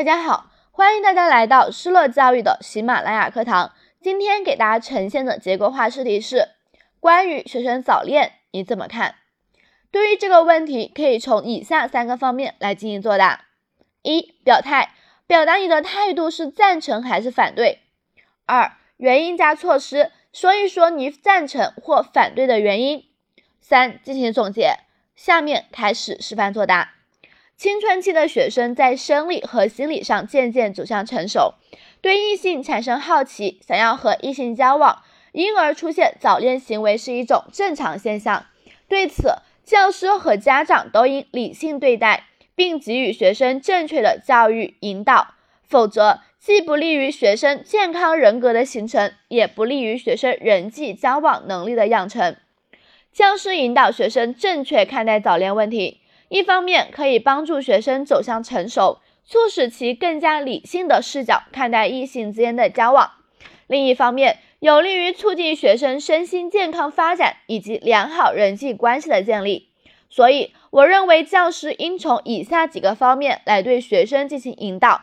[0.00, 3.74] 大家好，欢迎大家来到施乐教育的喜马拉雅课堂。
[4.00, 6.48] 今天给大家呈现的结构化试题是
[7.00, 9.16] 关于学生早恋，你怎么看？
[9.90, 13.44] 对于这个问题，可以从以下三个方面来进行作答：
[14.00, 14.94] 一、表态，
[15.26, 17.80] 表达你的态度是赞成还是反对；
[18.46, 23.00] 二、原因加措施，说一说你赞成或反对的原因；
[23.60, 24.78] 三、进行总结。
[25.14, 26.94] 下面开始示范作答。
[27.60, 31.56] 青春期的学生在生理和心理上渐渐走向成熟，
[32.00, 38.46] 对异性产生好奇，想要和异性交往，因而出现早恋行为是一种正常现象。
[38.88, 45.34] 对此，教师和家长都应理性对待，并给予学生正确的教育引导，
[45.68, 52.34] 否则既不利于学生健康人格的形成，也不利于学生人际交往能力的养成。
[53.12, 55.98] 教师引导学生正确看待早恋问题。
[56.30, 63.10] 一方面可以帮助学生走向成熟，促使其更加理性的视角看待异性之间的交往；
[63.66, 69.70] 另一方面，有利于促进学生身心健康发展以及良好人际关系的建立。
[70.08, 75.02] 所以，我认为教师应从以下几个方面来对学生进行引导：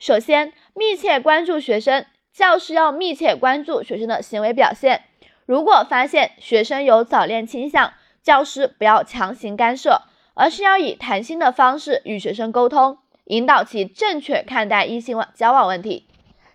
[0.00, 5.04] 首先，密切关注学生，教师要密切关注学生的行为表现。
[5.46, 10.02] 如果发现学生有早恋倾向，教师不要强行干涉。
[10.36, 16.06] 而是要以谈心的方式与学生沟通，引导其正确看待异性交往问题。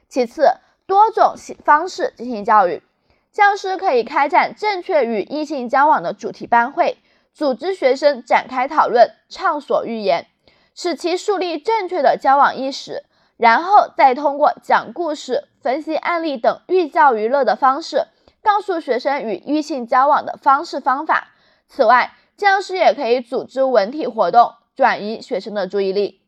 [0.07, 0.53] 其次，
[0.85, 1.33] 多种
[1.65, 2.83] 方式进行教育，
[3.31, 6.97] 教师可以开展正确与异性交往的主题班会，
[7.33, 10.27] 组织学生展开讨论，畅所欲言，
[10.75, 13.03] 使其树立正确的交往意识，
[13.37, 18.05] 然后再通过讲故事、分析案例等寓教于乐的方式，
[18.43, 21.29] 告诉学生与异性交往的方式方法。
[21.67, 26.21] 此外，教师也可以组织文体活动，转移学生的注意力。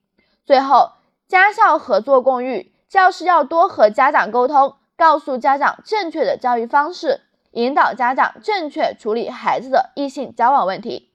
[0.45, 0.91] 最后，
[1.27, 11.11] 家校合作共育，教师要多和家长沟通，告诉家长正确的教育方式，引导家长正确处理孩子的异性交往问题。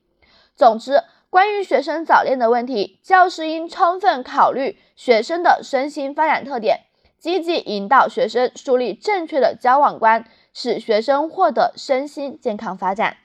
[0.57, 6.87] 总之，关于学生早恋的问题，教师应充分考虑学生的身心发展特点，
[7.19, 13.19] 积极引导学生树立正确的交往观，使学生获得身心健康发展。